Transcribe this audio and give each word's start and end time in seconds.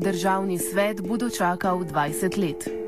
državni 0.00 0.58
svet 0.58 1.00
bo 1.00 1.16
dočakal 1.16 1.78
20 1.78 2.38
let. 2.38 2.79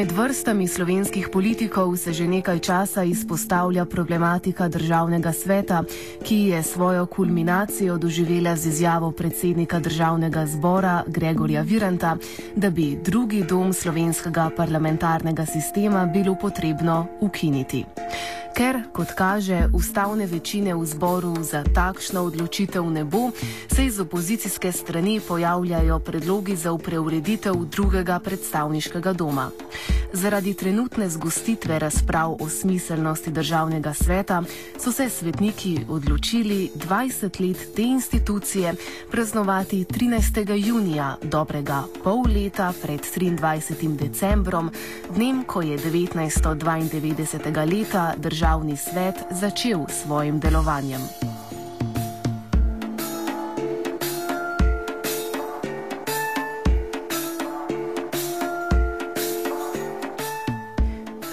Med 0.00 0.12
vrstami 0.16 0.64
slovenskih 0.64 1.28
politikov 1.28 1.92
se 2.00 2.16
že 2.16 2.24
nekaj 2.24 2.58
časa 2.64 3.04
izpostavlja 3.04 3.84
problematika 3.84 4.64
državnega 4.68 5.28
sveta, 5.32 5.84
ki 6.24 6.56
je 6.56 6.62
svojo 6.62 7.04
kulminacijo 7.06 7.98
doživela 7.98 8.56
z 8.56 8.66
izjavo 8.66 9.12
predsednika 9.12 9.76
državnega 9.80 10.46
zbora 10.46 11.04
Gregorja 11.06 11.60
Viranta, 11.60 12.16
da 12.56 12.70
bi 12.70 12.96
drugi 13.04 13.44
dom 13.44 13.72
slovenskega 13.72 14.50
parlamentarnega 14.56 15.44
sistema 15.46 16.06
bilo 16.06 16.32
potrebno 16.40 17.06
ukiniti. 17.20 17.84
Ker, 18.60 18.76
kot 18.92 19.16
kaže, 19.16 19.72
ustavne 19.72 20.26
večine 20.28 20.74
v 20.76 20.84
zboru 20.84 21.32
za 21.40 21.64
takšno 21.64 22.28
odločitev 22.28 22.84
ne 22.92 23.08
bo, 23.08 23.32
se 23.72 23.86
iz 23.88 23.96
opozicijske 24.00 24.68
strani 24.72 25.16
pojavljajo 25.16 25.96
predlogi 25.98 26.56
za 26.56 26.72
upreureditev 26.72 27.56
drugega 27.56 28.18
predstavniškega 28.20 29.12
doma. 29.12 29.48
Zaradi 30.12 30.54
trenutne 30.54 31.08
zgostitve 31.08 31.78
razprav 31.78 32.36
o 32.40 32.48
smiselnosti 32.48 33.30
državnega 33.30 33.94
sveta 33.94 34.42
so 34.78 34.92
se 34.92 35.10
svetniki 35.10 35.78
odločili 35.88 36.70
20 36.74 37.48
let 37.48 37.74
te 37.76 37.82
institucije 37.82 38.74
praznovati 39.10 39.84
13. 39.84 40.66
junija, 40.66 41.16
dobrega 41.22 41.82
pol 42.04 42.22
leta 42.34 42.72
pred 42.82 43.00
23. 43.00 43.96
decembrom, 43.96 44.70
dnem, 45.14 45.44
ko 45.44 45.62
je 45.62 45.78
1992. 45.78 47.78
leta 47.78 48.14
državni 48.16 48.76
svet 48.76 49.14
začel 49.30 49.80
s 49.88 50.02
svojim 50.02 50.40
delovanjem. 50.40 51.00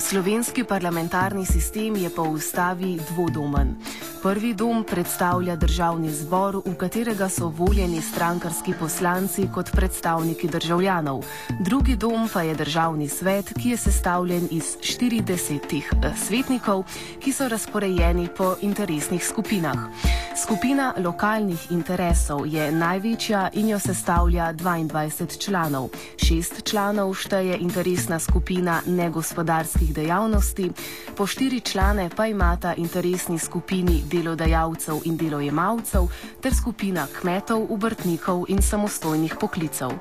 Slovenski 0.07 0.63
parlamentarni 0.63 1.45
sistem 1.45 1.95
je 1.95 2.09
po 2.09 2.23
ustavi 2.23 2.95
dvodomen. 3.11 3.75
Prvi 4.23 4.53
dom 4.53 4.83
predstavlja 4.83 5.55
državni 5.55 6.09
zbor, 6.09 6.55
v 6.65 6.73
katerega 6.75 7.29
so 7.29 7.47
voljeni 7.47 8.01
strankarski 8.01 8.73
poslanci 8.79 9.47
kot 9.53 9.71
predstavniki 9.71 10.47
državljanov. 10.47 11.23
Drugi 11.59 11.95
dom 11.95 12.29
pa 12.33 12.41
je 12.41 12.55
državni 12.55 13.09
svet, 13.09 13.53
ki 13.61 13.69
je 13.69 13.77
sestavljen 13.77 14.47
iz 14.51 14.77
40 14.81 15.81
eh, 16.03 16.13
svetnikov, 16.17 16.83
ki 17.19 17.33
so 17.33 17.47
razporejeni 17.47 18.27
po 18.37 18.55
interesnih 18.61 19.27
skupinah. 19.27 19.77
Skupina 20.37 20.93
lokalnih 20.97 21.71
interesov 21.71 22.45
je 22.47 22.71
največja 22.71 23.49
in 23.53 23.69
jo 23.69 23.79
sestavlja 23.79 24.53
22 24.53 25.37
članov. 25.45 25.89
Šest 26.17 26.63
članov 26.63 27.13
šteje 27.13 27.57
interesna 27.57 28.19
skupina 28.19 28.81
negospodarskih 28.85 29.93
dejavnosti, 29.93 30.71
po 31.17 31.27
štiri 31.27 31.61
člane 31.61 32.09
pa 32.15 32.27
imata 32.27 32.73
interesni 32.77 33.39
skupini 33.39 34.03
delodajalcev 34.07 35.05
in 35.05 35.17
delojemalcev 35.17 36.07
ter 36.41 36.55
skupina 36.55 37.07
kmetov, 37.19 37.67
obrtnikov 37.73 38.45
in 38.47 38.61
samostojnih 38.61 39.35
poklicev. 39.39 39.91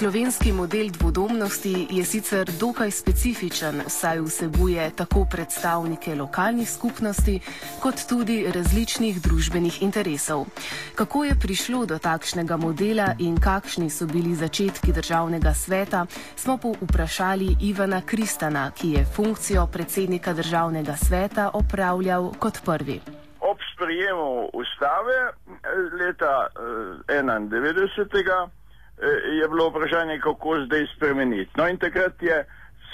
Slovenski 0.00 0.52
model 0.52 0.88
dvodomnosti 0.88 1.86
je 1.90 2.04
sicer 2.04 2.50
dokaj 2.60 2.90
specifičen, 2.90 3.82
saj 3.86 4.20
vsebuje 4.20 4.90
tako 4.96 5.26
predstavnike 5.30 6.14
lokalnih 6.14 6.70
skupnosti, 6.70 7.40
kot 7.82 7.94
tudi 8.08 8.46
različnih 8.54 9.20
družbenih 9.22 9.82
interesov. 9.82 10.46
Kako 10.94 11.24
je 11.24 11.34
prišlo 11.40 11.86
do 11.86 11.98
takšnega 11.98 12.56
modela 12.56 13.12
in 13.18 13.36
kakšni 13.40 13.90
so 13.90 14.06
bili 14.06 14.34
začetki 14.34 14.92
državnega 14.92 15.52
sveta, 15.54 16.06
smo 16.36 16.56
po 16.56 16.72
vprašali 16.80 17.56
Ivana 17.60 18.00
Kristana, 18.00 18.70
ki 18.70 18.92
je 18.92 19.04
funkcijo 19.04 19.66
predsednika 19.66 20.32
državnega 20.32 20.96
sveta 20.96 21.50
opravljal 21.52 22.32
kot 22.38 22.64
prvi. 22.64 23.00
Ob 23.40 23.58
sprejemu 23.74 24.48
ustave 24.52 25.18
eh, 25.28 25.34
leta 26.00 26.48
1991. 27.08 28.59
Eh, 29.00 29.06
Eh, 29.06 29.34
je 29.40 29.48
bilo 29.48 29.68
vprašanje, 29.68 30.18
kako 30.18 30.56
zdaj 30.64 30.86
spremeniti. 30.96 31.50
No 31.56 31.68
in 31.68 31.76
takrat 31.76 32.22
je, 32.22 32.44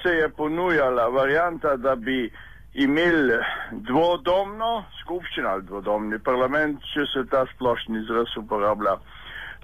se 0.03 0.09
je 0.09 0.29
ponujala 0.29 1.09
varijanta, 1.09 1.77
da 1.77 1.97
bi 1.97 2.31
imeli 2.75 3.39
dvodomno 3.73 4.85
skupščino 5.03 5.49
ali 5.49 5.63
dvodomni 5.63 6.19
parlament, 6.19 6.81
če 6.95 7.07
se 7.13 7.25
ta 7.31 7.47
splošni 7.55 7.99
izraz 8.03 8.37
uporablja, 8.37 8.97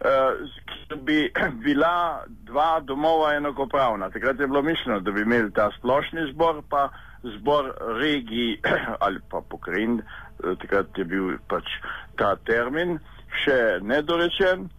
ki 0.03 0.97
uh, 0.97 1.05
bi 1.05 1.33
bila 1.65 2.25
dva 2.27 2.81
domova 2.81 3.35
enakopravna. 3.35 4.11
Takrat 4.11 4.41
je 4.41 4.47
bilo 4.47 4.63
mišljeno, 4.63 5.01
da 5.01 5.11
bi 5.11 5.23
imeli 5.23 5.53
ta 5.53 5.71
splošni 5.79 6.33
zbor, 6.33 6.63
pa 6.71 6.89
zbor 7.23 7.75
regij 8.01 8.59
ali 9.05 9.21
pa 9.31 9.41
pokrajin, 9.51 10.01
uh, 10.01 10.59
takrat 10.59 10.99
je 10.99 11.05
bil 11.05 11.37
pač 11.49 11.71
ta 12.17 12.35
termin 12.37 12.99
še 13.45 13.79
nedorečen. 13.83 14.71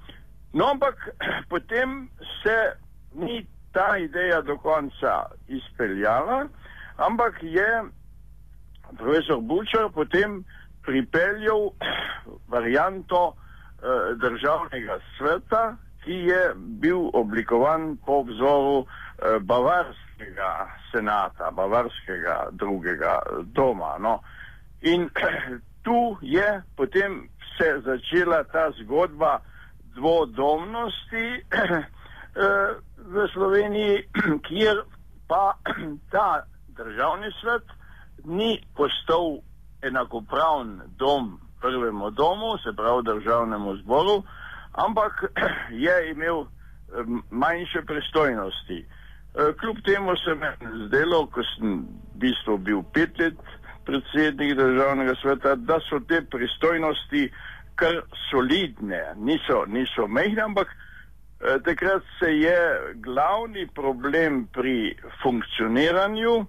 No, 0.54 0.70
ampak 0.70 0.96
potem 1.54 2.10
se 2.44 2.78
ni 3.14 3.46
ta 3.74 3.98
ideja 3.98 4.42
do 4.42 4.58
konca 4.58 5.26
izpeljala, 5.48 6.46
ampak 6.98 7.42
je 7.42 7.84
profesor 8.98 9.42
Bučar 9.42 9.90
potem 9.90 10.44
pripeljal 10.86 11.74
varianto 12.54 13.34
eh, 13.34 14.14
državnega 14.22 15.00
sveta, 15.18 15.76
ki 16.04 16.14
je 16.14 16.52
bil 16.56 17.10
oblikovan 17.14 17.98
po 18.06 18.22
vzoru 18.28 18.86
eh, 18.86 19.40
bavarskega 19.40 20.70
senata, 20.92 21.52
bavarskega 21.52 22.50
drugega 22.52 23.20
doma. 23.44 23.98
No. 23.98 24.20
In 24.82 25.10
tu 25.86 26.18
je 26.22 26.62
potem 26.76 27.30
se 27.58 27.80
začela 27.86 28.44
ta 28.44 28.72
zgodba, 28.72 29.40
dvodomnosti 29.96 31.26
eh, 31.42 32.70
v 32.98 33.28
Sloveniji, 33.34 34.04
kjer 34.48 34.84
pa 35.28 35.54
ta 36.14 36.44
državni 36.78 37.32
svet 37.42 37.64
ni 38.24 38.60
postal 38.76 39.40
enakopraven 39.82 40.82
dom 40.98 41.40
prvemu 41.62 42.12
domu, 42.12 42.58
se 42.64 42.76
pravi 42.76 43.04
državnemu 43.04 43.76
zboru, 43.76 44.24
ampak 44.72 45.14
je 45.86 46.12
imel 46.12 46.42
eh, 46.42 46.48
manjše 47.30 47.82
pristojnosti. 47.86 48.86
Eh, 49.36 49.54
kljub 49.60 49.78
temu 49.86 50.16
se 50.16 50.36
mi 50.36 50.46
je 50.46 50.88
zdelo, 50.88 51.26
ko 51.26 51.42
sem 51.44 51.70
v 52.14 52.20
bistvu 52.22 52.58
bil 52.58 52.84
pet 52.94 53.20
let 53.20 53.40
predsednik 53.86 54.56
državnega 54.56 55.16
sveta, 55.22 55.56
da 55.56 55.80
so 55.90 56.00
te 56.08 56.22
pristojnosti 56.22 57.32
kar 57.76 58.02
solidne, 58.30 59.02
niso, 59.16 59.66
niso 59.68 60.08
mehne, 60.08 60.42
ampak 60.42 60.68
eh, 60.70 61.60
takrat 61.66 62.04
se 62.20 62.32
je 62.38 62.60
glavni 63.04 63.68
problem 63.76 64.48
pri 64.54 64.96
funkcioniranju 65.24 66.46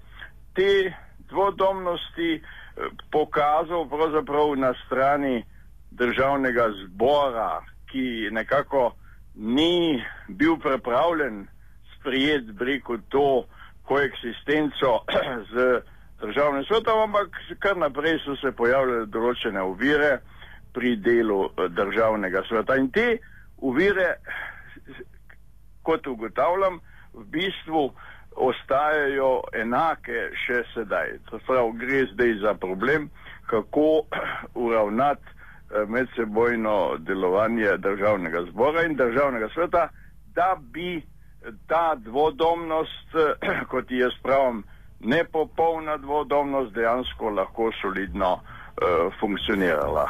te 0.55 0.93
dvodomnosti 1.31 2.35
eh, 2.35 2.43
pokazal 3.13 3.89
pravzaprav 3.89 4.57
na 4.57 4.75
strani 4.87 5.45
državnega 5.91 6.69
zbora, 6.85 7.63
ki 7.91 8.29
nekako 8.31 8.93
ni 9.35 10.03
bil 10.29 10.57
pripravljen 10.57 11.47
sprijeti 11.99 12.53
breko 12.53 12.99
to 13.09 13.45
koeksistenco 13.83 15.01
z 15.53 15.81
državnim 16.21 16.65
svetom, 16.65 17.01
ampak 17.01 17.29
kar 17.59 17.77
naprej 17.77 18.19
so 18.25 18.37
se 18.37 18.53
pojavljale 18.53 19.07
določene 19.07 19.63
ovire 19.63 20.19
pri 20.75 20.97
delu 20.97 21.45
eh, 21.45 21.69
državnega 21.69 22.43
sveta. 22.49 22.77
In 22.77 22.91
te 22.91 23.19
uvire, 23.57 24.17
kot 25.83 26.07
ugotavljam, 26.07 26.81
v 27.15 27.25
bistvu 27.31 27.85
ostajajo 28.37 29.45
enake 29.55 30.29
še 30.45 30.65
sedaj. 30.75 31.19
To 31.31 31.39
pravi, 31.47 31.79
gre 31.79 32.03
zdaj 32.13 32.35
za 32.43 32.55
problem, 32.59 33.09
kako 33.47 34.05
uravnati 34.67 35.27
eh, 35.31 35.87
medsebojno 35.89 36.97
delovanje 36.99 37.77
državnega 37.79 38.47
zbora 38.51 38.85
in 38.85 38.97
državnega 38.97 39.49
sveta, 39.55 39.89
da 40.35 40.57
bi 40.59 41.03
ta 41.69 41.95
dvodomnost, 41.95 43.15
kot 43.73 43.91
jaz 43.91 44.17
pravim, 44.23 44.65
nepopolna 45.01 45.97
dvodomnost 45.97 46.73
dejansko 46.75 47.31
lahko 47.31 47.71
solidno 47.83 48.33
uh, 48.33 49.13
funkcionirala. 49.21 50.09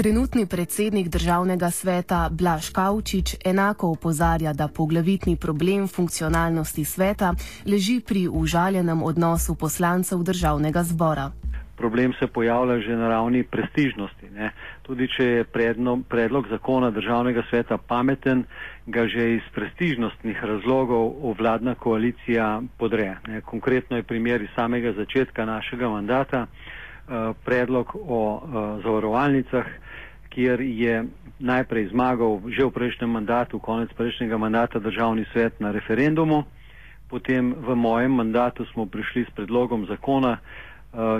Trenutni 0.00 0.46
predsednik 0.46 1.08
državnega 1.08 1.70
sveta 1.70 2.28
Blaž 2.32 2.70
Kavčič 2.72 3.34
enako 3.44 3.90
opozarja, 3.92 4.52
da 4.52 4.68
poglavitni 4.68 5.36
problem 5.36 5.88
funkcionalnosti 5.88 6.84
sveta 6.84 7.34
leži 7.66 8.00
pri 8.08 8.28
užaljenem 8.32 9.02
odnosu 9.02 9.54
poslancev 9.54 10.22
državnega 10.22 10.82
zbora. 10.82 11.30
Problem 11.76 12.12
se 12.18 12.26
pojavlja 12.26 12.78
že 12.80 12.96
na 12.96 13.08
ravni 13.08 13.42
prestižnosti. 13.44 14.30
Ne. 14.30 14.50
Tudi 14.82 15.08
če 15.16 15.24
je 15.24 15.44
predno, 15.44 16.00
predlog 16.08 16.48
zakona 16.48 16.90
državnega 16.90 17.42
sveta 17.50 17.76
pameten, 17.76 18.44
ga 18.86 19.06
že 19.06 19.34
iz 19.34 19.42
prestižnostnih 19.54 20.44
razlogov 20.44 21.34
vladna 21.38 21.74
koalicija 21.74 22.62
podre. 22.78 23.16
Ne. 23.28 23.40
Konkretno 23.40 23.96
je 23.96 24.02
primer 24.02 24.42
iz 24.42 24.48
samega 24.56 24.92
začetka 24.92 25.44
našega 25.44 25.88
mandata. 25.88 26.46
Eh, 27.10 27.32
predlog 27.44 27.96
o 28.08 28.38
uh, 28.38 28.82
zavarovalnicah, 28.82 29.66
kjer 30.28 30.60
je 30.60 31.04
najprej 31.42 31.88
zmagal 31.90 32.38
že 32.46 32.62
v 32.62 32.70
prejšnjem 32.70 33.10
mandatu, 33.10 33.58
konec 33.58 33.90
prejšnjega 33.98 34.38
mandata 34.38 34.78
državni 34.78 35.26
svet 35.34 35.58
na 35.58 35.74
referendumu, 35.74 36.46
potem 37.10 37.50
v 37.50 37.74
mojem 37.74 38.14
mandatu 38.14 38.62
smo 38.70 38.86
prišli 38.86 39.26
s 39.26 39.30
predlogom 39.34 39.90
zakona, 39.90 40.38
uh, 40.38 41.18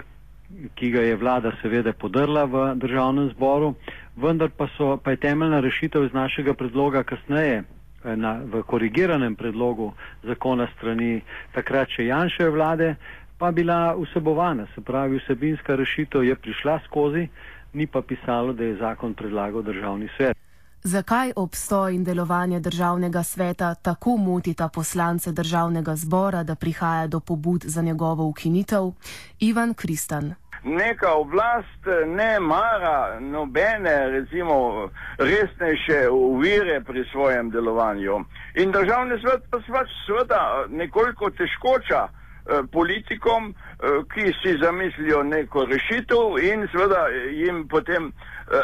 ki 0.78 0.94
ga 0.94 1.02
je 1.10 1.18
vlada 1.18 1.58
seveda 1.58 1.90
podrla 1.90 2.46
v 2.46 2.78
državnem 2.78 3.34
zboru, 3.34 3.74
vendar 4.14 4.54
pa, 4.54 4.70
so, 4.78 4.94
pa 4.94 5.10
je 5.10 5.26
temeljna 5.26 5.58
rešitev 5.58 6.06
iz 6.06 6.14
našega 6.14 6.54
predloga 6.54 7.02
kasneje 7.02 7.66
na, 8.06 8.38
v 8.46 8.62
korigiranem 8.62 9.34
predlogu 9.34 9.90
zakona 10.22 10.70
strani 10.78 11.18
takrat 11.50 11.90
še 11.90 12.06
Janševe 12.06 12.54
vlade 12.54 12.94
pa 13.40 13.50
bila 13.50 13.96
vsebovana, 13.96 14.66
se 14.74 14.80
pravi 14.80 15.18
vsebinska 15.18 15.76
rešitev 15.76 16.24
je 16.24 16.34
prišla 16.36 16.80
skozi, 16.84 17.28
ni 17.72 17.86
pa 17.86 18.02
pisalo, 18.02 18.52
da 18.52 18.64
je 18.64 18.76
zakon 18.76 19.14
predlagal 19.14 19.62
državni 19.62 20.08
svet. 20.16 20.36
Zakaj 20.82 21.32
obstoj 21.36 21.94
in 21.94 22.04
delovanje 22.04 22.60
državnega 22.60 23.22
sveta 23.22 23.74
tako 23.74 24.16
motita 24.16 24.68
poslance 24.68 25.32
državnega 25.32 25.96
zbora, 25.96 26.42
da 26.42 26.54
prihaja 26.54 27.06
do 27.06 27.20
pobud 27.20 27.64
za 27.64 27.82
njegovo 27.82 28.24
ukinitev? 28.28 28.92
Ivan 29.40 29.74
Kristan. 29.74 30.34
Neka 30.64 31.12
oblast 31.12 31.84
ne 32.06 32.40
mara 32.40 33.20
nobene, 33.20 34.10
recimo, 34.10 34.88
resnejše 35.18 36.08
uvire 36.10 36.80
pri 36.80 37.04
svojem 37.12 37.50
delovanju. 37.50 38.24
In 38.54 38.72
državni 38.72 39.20
svet 39.20 39.42
pa 39.50 39.60
se 39.60 39.72
pač 39.72 39.88
seveda 40.06 40.64
nekoliko 40.68 41.30
težkoča. 41.30 42.19
Eh, 42.46 42.62
politikom, 42.72 43.54
eh, 43.54 43.86
ki 44.14 44.32
si 44.42 44.56
zamislijo 44.62 45.22
neko 45.22 45.64
rešitev 45.64 46.38
in 46.42 46.68
seveda 46.72 47.08
jim 47.30 47.68
potem 47.68 48.06
eh, 48.08 48.56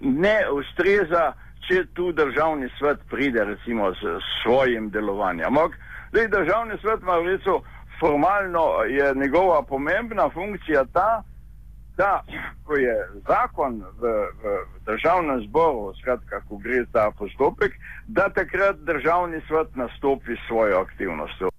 ne 0.00 0.36
ustreza, 0.50 1.32
če 1.66 1.84
tu 1.94 2.12
državni 2.12 2.68
svet 2.78 3.02
pride 3.10 3.44
recimo 3.44 3.90
s 3.94 3.98
svojim 4.42 4.90
delovanjem. 4.90 5.58
Zdaj 6.10 6.28
državni 6.28 6.78
svet 6.80 7.02
ima 7.02 7.18
recimo 7.18 7.60
formalno 8.00 8.66
je 8.88 9.12
njegova 9.14 9.62
pomembna 9.62 10.30
funkcija 10.30 10.84
ta, 10.92 11.22
da 11.96 12.22
ko 12.64 12.76
je 12.76 12.96
zakon 13.26 13.82
v, 14.00 14.14
v 14.42 14.56
državnem 14.86 15.42
zboru, 15.48 15.94
skratka, 16.00 16.40
ko 16.48 16.56
gre 16.56 16.84
za 16.92 17.10
postopek, 17.18 17.72
da 18.06 18.28
takrat 18.28 18.76
državni 18.76 19.40
svet 19.48 19.76
nastopi 19.76 20.36
svojo 20.46 20.80
aktivnostjo. 20.80 21.55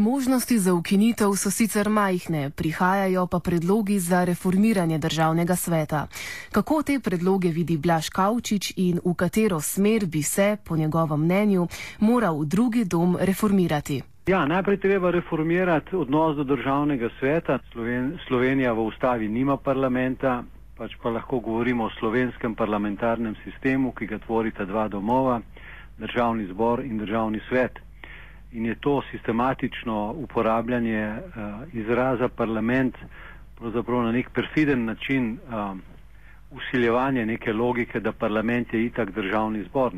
Možnosti 0.00 0.58
za 0.58 0.74
ukinitev 0.74 1.34
so 1.36 1.50
sicer 1.50 1.88
majhne, 1.88 2.50
prihajajo 2.50 3.26
pa 3.26 3.38
predlogi 3.38 3.98
za 3.98 4.24
reformiranje 4.24 4.98
državnega 4.98 5.56
sveta. 5.56 6.06
Kako 6.52 6.82
te 6.82 7.00
predloge 7.00 7.48
vidi 7.48 7.76
Blaž 7.76 8.08
Kavčič 8.08 8.72
in 8.76 9.00
v 9.04 9.14
katero 9.14 9.60
smer 9.60 10.06
bi 10.06 10.22
se, 10.22 10.56
po 10.64 10.76
njegovem 10.76 11.20
mnenju, 11.20 11.66
moral 12.00 12.44
drugi 12.44 12.84
dom 12.84 13.16
reformirati? 13.20 14.02
Ja, 14.26 14.46
najprej 14.46 14.80
treba 14.80 15.10
reformirati 15.10 15.96
odnos 15.96 16.36
do 16.36 16.44
državnega 16.44 17.08
sveta. 17.18 17.58
Sloven, 17.72 18.18
Slovenija 18.28 18.72
v 18.72 18.86
ustavi 18.86 19.28
nima 19.28 19.56
parlamenta, 19.56 20.42
pač 20.78 20.96
pa 21.02 21.10
lahko 21.10 21.40
govorimo 21.40 21.84
o 21.84 21.90
slovenskem 21.98 22.54
parlamentarnem 22.54 23.36
sistemu, 23.44 23.92
ki 23.92 24.06
ga 24.06 24.18
tvorita 24.18 24.64
dva 24.64 24.88
domova, 24.88 25.40
državni 25.98 26.46
zbor 26.46 26.84
in 26.84 26.98
državni 26.98 27.40
svet 27.48 27.89
in 28.52 28.66
je 28.66 28.74
to 28.74 29.02
sistematično 29.10 30.12
uporabljanje 30.12 31.08
uh, 31.08 31.42
izraza 31.72 32.28
parlament 32.28 32.94
pravzaprav 33.56 34.02
na 34.02 34.12
nek 34.12 34.30
perfiden 34.30 34.84
način 34.84 35.32
uh, 35.32 35.78
usiljevanje 36.50 37.26
neke 37.26 37.52
logike, 37.52 38.00
da 38.00 38.12
parlament 38.12 38.74
je 38.74 38.84
itak 38.84 39.10
državni 39.10 39.62
zbor. 39.62 39.92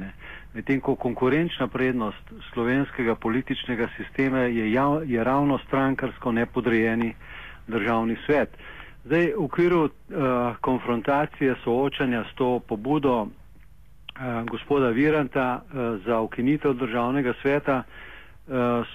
Medtem 0.54 0.80
ko 0.80 0.94
konkurenčna 0.96 1.68
prednost 1.68 2.22
slovenskega 2.52 3.14
političnega 3.14 3.88
sistema 3.96 4.38
je, 4.38 4.72
jav, 4.72 5.10
je 5.10 5.24
ravno 5.24 5.58
strankarsko 5.58 6.32
nepodrejeni 6.32 7.14
državni 7.68 8.16
svet. 8.26 8.48
Zdaj, 9.04 9.26
v 9.28 9.44
okviru 9.44 9.80
uh, 9.80 9.90
konfrontacije, 10.60 11.54
soočanja 11.64 12.24
s 12.24 12.34
to 12.34 12.60
pobudo 12.60 13.22
uh, 13.22 13.28
gospoda 14.46 14.88
Viranta 14.88 15.62
uh, 15.62 15.70
za 16.06 16.20
ukinitev 16.20 16.72
državnega 16.74 17.32
sveta, 17.42 17.78
uh, 17.78 18.11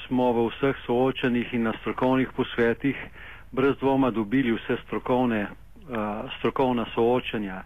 smo 0.07 0.31
v 0.33 0.49
vseh 0.49 0.75
soočenih 0.85 1.53
in 1.53 1.63
na 1.63 1.73
strokovnih 1.79 2.29
posvetih 2.35 2.95
brez 3.51 3.75
dvoma 3.77 4.11
dobili 4.11 4.51
vse 4.51 4.77
strokovne, 4.85 5.41
uh, 5.43 5.97
strokovna 6.39 6.85
soočanja. 6.93 7.63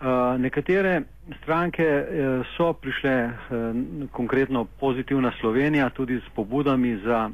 Uh, 0.00 0.06
nekatere 0.38 1.02
stranke 1.42 1.86
so 2.56 2.72
prišle, 2.72 3.30
konkretno 4.12 4.64
pozitivna 4.80 5.32
Slovenija, 5.40 5.90
tudi 5.90 6.16
s 6.16 6.28
pobudami 6.34 6.96
za 6.96 7.30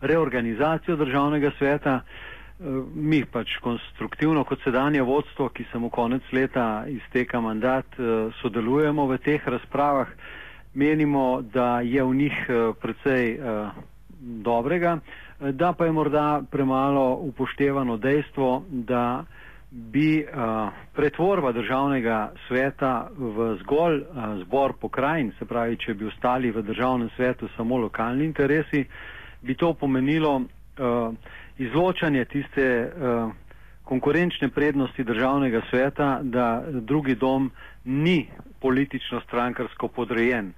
reorganizacijo 0.00 0.96
državnega 0.96 1.50
sveta. 1.58 2.00
Mi 2.94 3.24
pač 3.24 3.56
konstruktivno 3.60 4.44
kot 4.44 4.58
sedanje 4.64 5.02
vodstvo, 5.02 5.48
ki 5.48 5.64
se 5.72 5.78
mu 5.78 5.88
konec 5.90 6.22
leta 6.32 6.84
izteka 6.88 7.40
mandat, 7.40 7.86
sodelujemo 8.42 9.06
v 9.06 9.18
teh 9.18 9.48
razpravah 9.48 10.08
menimo, 10.74 11.42
da 11.42 11.80
je 11.80 12.02
v 12.02 12.14
njih 12.14 12.46
eh, 12.48 12.72
precej 12.80 13.38
uh, 13.38 13.68
dobrega, 14.20 14.98
da 15.40 15.72
pa 15.72 15.84
je 15.84 15.92
morda 15.92 16.42
premalo 16.50 17.14
upoštevano 17.14 17.96
dejstvo, 17.96 18.62
da 18.68 19.24
bi 19.70 20.26
pretvorba 20.92 21.52
državnega 21.52 22.32
sveta 22.48 23.08
v 23.16 23.56
zgolj 23.62 24.02
zbor 24.42 24.72
pokrajin, 24.80 25.32
se 25.38 25.44
pravi, 25.44 25.76
če 25.76 25.94
bi 25.94 26.06
ostali 26.06 26.50
v 26.50 26.62
državnem 26.62 27.08
svetu 27.16 27.48
samo 27.56 27.76
lokalni 27.76 28.24
interesi, 28.24 28.84
bi 29.42 29.54
to 29.54 29.72
pomenilo 29.74 30.42
izločanje 31.58 32.24
tiste 32.24 32.92
konkurenčne 33.84 34.48
prednosti 34.48 35.04
državnega 35.04 35.62
sveta, 35.70 36.20
da 36.22 36.62
drugi 36.70 37.14
dom 37.14 37.50
ni 37.84 38.28
politično 38.60 39.20
strankarsko 39.20 39.88
podrejen. 39.90 40.52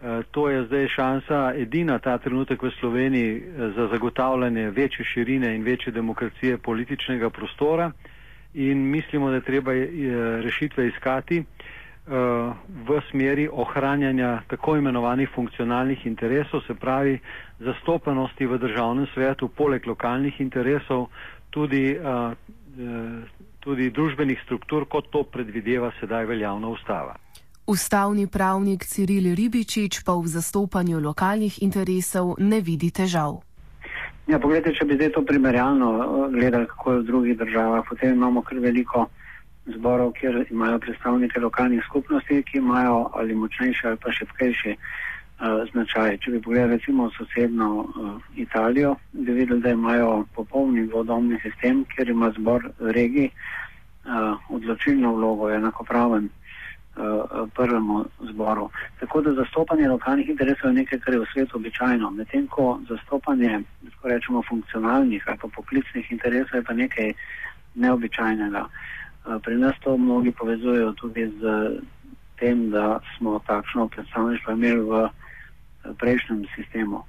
E, 0.00 0.22
to 0.30 0.48
je 0.48 0.64
zdaj 0.64 0.86
šansa 0.88 1.38
edina 1.56 1.98
ta 1.98 2.14
trenutek 2.18 2.62
v 2.62 2.70
Sloveniji 2.72 3.32
e, 3.32 3.42
za 3.70 3.84
zagotavljanje 3.88 4.70
večje 4.70 5.04
širine 5.04 5.50
in 5.54 5.62
večje 5.62 5.92
demokracije 5.92 6.58
političnega 6.58 7.28
prostora 7.30 7.90
in 8.56 8.78
mislimo, 8.86 9.28
da 9.28 9.34
je 9.34 9.40
treba 9.42 9.74
e, 9.74 9.88
rešitve 10.40 10.88
iskati 10.88 11.44
v 12.66 13.00
smeri 13.10 13.44
ohranjanja 13.54 14.40
tako 14.48 14.76
imenovanih 14.76 15.28
funkcionalnih 15.30 16.06
interesov, 16.06 16.60
se 16.60 16.74
pravi 16.74 17.18
zastopanosti 17.60 18.46
v 18.46 18.58
državnem 18.58 19.06
svetu, 19.06 19.48
poleg 19.48 19.86
lokalnih 19.86 20.40
interesov, 20.40 21.06
tudi, 21.50 21.94
tudi 23.60 23.90
družbenih 23.90 24.40
struktur, 24.42 24.86
kot 24.86 25.10
to 25.10 25.22
predvideva 25.24 25.92
sedaj 26.00 26.24
veljavna 26.26 26.68
ustava. 26.68 27.14
Ustavni 27.70 28.26
pravnik 28.26 28.82
Ciril 28.82 29.30
Ribičič 29.30 30.02
pa 30.02 30.18
v 30.18 30.26
zastopanju 30.26 30.98
lokalnih 30.98 31.62
interesov 31.62 32.34
ne 32.42 32.58
vidi 32.58 32.90
težav. 32.90 33.46
Ja, 34.26 34.42
poglejte, 34.42 34.74
če 34.74 34.90
bi 34.90 34.98
zdaj 34.98 35.12
to 35.14 35.22
primerjalno 35.22 35.90
eh, 35.94 36.08
gledali, 36.34 36.66
kako 36.66 36.90
je 36.90 36.98
v 36.98 37.06
drugih 37.06 37.36
državah, 37.38 37.86
potem 37.86 38.18
imamo 38.18 38.42
kar 38.42 38.58
veliko 38.58 39.06
zborov, 39.70 40.10
kjer 40.18 40.50
imajo 40.50 40.80
predstavnike 40.82 41.38
lokalnih 41.38 41.86
skupnosti, 41.86 42.42
ki 42.42 42.58
imajo 42.58 43.06
ali 43.14 43.38
močnejši 43.38 43.86
ali 43.86 44.02
pa 44.02 44.16
šepkejši 44.18 44.74
uh, 44.74 45.62
značaj. 45.70 46.18
Če 46.26 46.34
bi 46.34 46.42
pogledali 46.42 46.74
recimo 46.74 47.06
sosedno 47.14 47.70
uh, 47.86 48.18
Italijo, 48.34 48.96
bi 49.12 49.30
videli, 49.30 49.62
da 49.62 49.76
imajo 49.78 50.24
popolni 50.34 50.88
vodomni 50.90 51.38
sistem, 51.46 51.84
kjer 51.94 52.10
ima 52.10 52.34
zbor 52.34 52.66
regij 52.80 53.30
uh, 53.30 54.34
odločilno 54.50 55.14
vlogo, 55.14 55.54
enakopraven 55.54 56.30
prvemu 57.54 58.04
zboru. 58.30 58.68
Tako 59.00 59.20
da 59.20 59.32
zastopanje 59.32 59.88
lokalnih 59.88 60.28
interesov 60.28 60.70
je 60.70 60.74
nekaj, 60.74 60.98
kar 61.00 61.14
je 61.14 61.20
v 61.20 61.26
svetu 61.32 61.56
običajno, 61.56 62.10
medtem 62.10 62.46
ko 62.46 62.80
zastopanje, 62.88 63.60
tako 63.90 64.08
rečemo, 64.08 64.42
funkcionalnih 64.48 65.24
ali 65.26 65.38
pa 65.38 65.48
poklicnih 65.56 66.12
interesov 66.12 66.58
je 66.58 66.64
pa 66.64 66.72
nekaj 66.72 67.12
neobičajnega. 67.74 68.60
Uh, 68.60 69.00
Pri 69.42 69.56
nas 69.56 69.76
to 69.84 69.96
mnogi 69.96 70.32
povezujejo 70.32 70.92
tudi 70.92 71.28
z 71.40 71.42
tem, 72.38 72.70
da 72.70 73.00
smo 73.16 73.38
takšno 73.38 73.88
predstavništvo 73.88 74.52
imeli 74.52 74.80
v 74.80 75.08
prejšnjem 75.98 76.46
sistemu. 76.56 77.04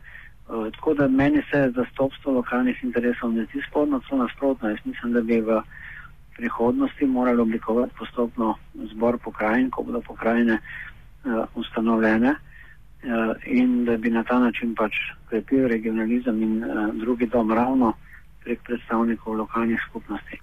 Tako 0.48 0.94
da 0.94 1.08
meni 1.08 1.42
se 1.52 1.72
zastopstvo 1.76 2.34
lokalnih 2.34 2.84
interesov 2.84 3.32
ne 3.34 3.46
zdi 3.46 3.64
sporno, 3.70 4.02
celo 4.10 4.24
nasprotno. 4.24 4.70
Jaz 4.70 4.80
mislim, 4.86 5.14
da 5.14 5.22
bi 5.22 5.42
v 5.42 5.62
prihodnosti 6.38 7.06
morali 7.06 7.42
oblikovati 7.42 7.94
postopno 8.00 8.56
zbor 8.74 9.18
pokrajin, 9.18 9.70
ko 9.70 9.84
bodo 9.84 10.02
pokrajine 10.02 10.58
uh, 10.58 11.46
ustanovljene 11.56 12.30
uh, 12.30 13.36
in 13.46 13.86
da 13.86 13.98
bi 13.98 14.10
na 14.10 14.24
ta 14.24 14.40
način 14.40 14.76
pač 14.76 14.94
krepil 15.30 15.68
regionalizem 15.68 16.44
in 16.44 16.64
uh, 16.64 16.96
drugi 16.96 17.26
dom 17.28 17.54
ravno 17.54 17.94
prek 18.44 18.64
predstavnikov 18.64 19.34
lokalnih 19.34 19.80
skupnosti. 19.90 20.40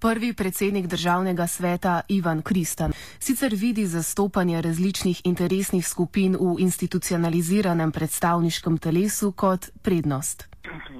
Prvi 0.00 0.32
predsednik 0.32 0.86
državnega 0.86 1.46
sveta 1.46 2.00
Ivan 2.08 2.42
Kristan 2.42 2.92
sicer 3.18 3.52
vidi 3.54 3.86
zastopanje 3.86 4.62
različnih 4.62 5.20
interesnih 5.24 5.86
skupin 5.86 6.36
v 6.40 6.56
institucionaliziranem 6.58 7.92
predstavniškem 7.92 8.78
telesu 8.78 9.32
kot 9.32 9.68
prednost. 9.82 10.48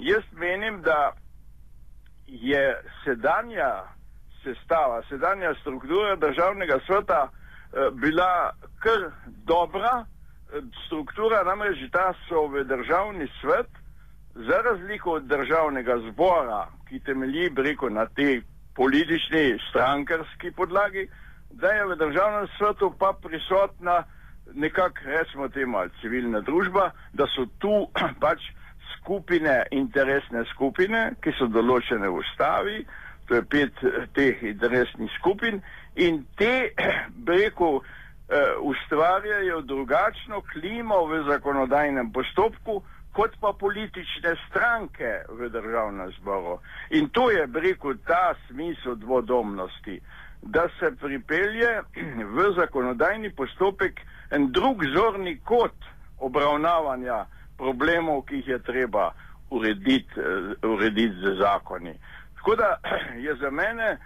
Jaz 0.00 0.25
menim, 0.32 0.82
da 0.82 1.12
je 2.26 2.82
sedanja 3.04 4.00
sestava, 4.44 5.02
sedanja 5.09 5.54
struktura 5.61 6.16
državnega 6.16 6.78
sveta 6.87 7.28
eh, 7.28 7.90
bila 7.92 8.52
kar 8.82 9.11
dobra. 9.26 10.04
Struktura 10.87 11.44
namreč 11.47 11.78
ta 11.92 12.12
so 12.28 12.49
v 12.50 12.64
državni 12.64 13.28
svet, 13.40 13.70
za 14.35 14.59
razliko 14.64 15.12
od 15.12 15.23
državnega 15.23 15.99
zbora, 16.11 16.66
ki 16.88 17.00
temelji 17.00 17.50
breko 17.50 17.90
na 17.90 18.06
tej 18.06 18.42
politični 18.75 19.59
strankarski 19.70 20.50
podlagi, 20.50 21.09
da 21.50 21.68
je 21.68 21.87
v 21.87 21.97
državnem 21.97 22.49
svetu 22.59 22.94
pa 22.99 23.12
prisotna 23.23 24.04
nekak, 24.54 25.02
recimo 25.04 25.49
temu, 25.49 25.78
civilna 26.00 26.40
družba, 26.40 26.90
da 27.12 27.26
so 27.26 27.47
tu 27.59 27.87
pač 28.25 28.40
skupine, 28.99 29.66
interesne 29.70 30.44
skupine, 30.54 31.14
ki 31.23 31.32
so 31.38 31.47
določene 31.47 32.09
v 32.09 32.23
ustavi, 32.23 32.78
pet 33.30 33.72
eh, 33.82 34.06
teh 34.14 34.42
interesnih 34.42 35.10
skupin 35.18 35.62
in 35.94 36.25
te, 36.37 36.72
breko, 37.28 37.80
eh, 38.28 38.54
ustvarjajo 38.60 39.60
drugačno 39.60 40.42
klimo 40.52 41.04
v 41.06 41.22
zakonodajnem 41.28 42.12
postopku, 42.12 42.82
kot 43.12 43.34
pa 43.40 43.52
politične 43.58 44.37
stranke 44.49 45.25
v 45.28 45.49
državnem 45.50 46.12
zboru. 46.20 46.58
In 46.90 47.08
to 47.08 47.30
je, 47.30 47.46
breko, 47.46 47.94
ta 48.06 48.34
smisel 48.49 48.94
dvodomnosti, 48.94 50.00
da 50.42 50.68
se 50.78 50.94
pripelje 50.96 51.80
v 52.37 52.52
zakonodajni 52.56 53.30
postopek 53.30 54.00
en 54.30 54.52
drug 54.52 54.84
zorni 54.94 55.38
kot 55.44 55.75
obravnavanja 56.18 57.25
problemov, 57.58 58.22
ki 58.28 58.40
jih 58.40 58.49
je 58.49 58.58
treba 58.62 59.10
urediti, 59.50 60.20
urediti 60.62 61.16
z 61.16 61.37
zakoni. 61.40 61.94
Tako 62.40 62.56
da 62.56 62.76
je 63.26 63.35
za 63.35 63.50
mene 63.50 63.90
eh, 63.90 63.99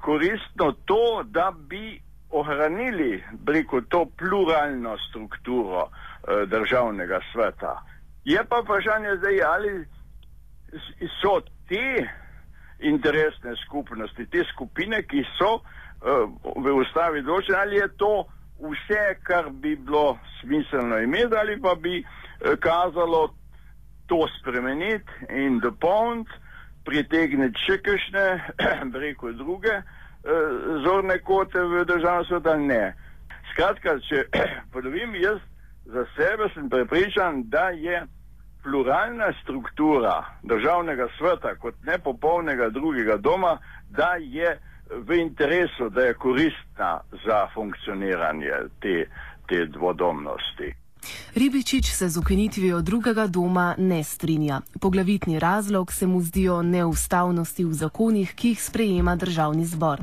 koristno 0.00 0.72
to, 0.84 1.22
da 1.24 1.52
bi 1.56 2.00
ohranili 2.30 3.24
preko 3.46 3.80
to 3.80 4.06
pluralno 4.18 4.96
strukturo 5.08 5.88
eh, 5.88 6.46
državnega 6.46 7.20
sveta. 7.32 7.82
Je 8.24 8.44
pa 8.48 8.60
vprašanje 8.60 9.16
zdaj, 9.16 9.42
ali 9.42 9.86
so 11.22 11.40
te 11.68 12.08
interesne 12.78 13.56
skupnosti, 13.66 14.26
te 14.26 14.44
skupine, 14.52 15.02
ki 15.02 15.24
so 15.38 15.54
eh, 15.54 16.28
v 16.56 16.76
ustavi 16.82 17.22
določene, 17.22 17.58
ali 17.58 17.76
je 17.76 17.88
to 17.96 18.26
vse, 18.60 19.04
kar 19.22 19.48
bi 19.50 19.76
bilo 19.76 20.18
smiselno 20.40 20.98
imeti, 20.98 21.36
ali 21.36 21.60
pa 21.60 21.74
bi 21.74 22.04
kazalo 22.60 23.28
to 24.06 24.26
spremeniti 24.38 25.32
in 25.32 25.60
dopolniti 25.60 26.43
pritegniti 26.84 27.60
še 27.66 27.78
kakšne, 27.82 28.26
reko 29.04 29.32
druge, 29.32 29.80
eh, 29.80 30.58
zorne 30.84 31.18
kote 31.24 31.60
v 31.60 31.84
državnem 31.88 32.28
svetu 32.28 32.50
ali 32.50 32.66
ne. 32.66 32.84
Skratka, 33.52 33.98
če 34.08 34.26
ponovim, 34.72 35.16
jaz 35.20 35.40
za 35.84 36.04
sebe 36.16 36.48
sem 36.54 36.68
prepričan, 36.70 37.44
da 37.48 37.68
je 37.70 38.04
pluralna 38.64 39.32
struktura 39.42 40.24
državnega 40.42 41.08
sveta 41.18 41.54
kot 41.60 41.74
nepopolnega 41.84 42.70
drugega 42.72 43.16
doma, 43.16 43.58
da 43.90 44.14
je 44.20 44.56
v 44.90 45.18
interesu, 45.20 45.90
da 45.90 46.08
je 46.08 46.14
koristna 46.14 47.00
za 47.26 47.46
funkcioniranje 47.54 48.52
te, 48.80 49.06
te 49.48 49.66
dvodomnosti. 49.66 50.83
Ribičič 51.34 51.90
se 51.90 52.08
z 52.08 52.18
ukinitvijo 52.18 52.80
drugega 52.80 53.26
doma 53.26 53.74
ne 53.78 54.04
strinja. 54.04 54.60
Poglavitni 54.80 55.38
razlog 55.38 55.92
se 55.92 56.06
mu 56.06 56.20
zdijo 56.20 56.62
neustavnosti 56.62 57.64
v 57.64 57.72
zakonih, 57.72 58.34
ki 58.34 58.48
jih 58.48 58.62
sprejema 58.62 59.16
državni 59.16 59.64
zbor. 59.64 60.00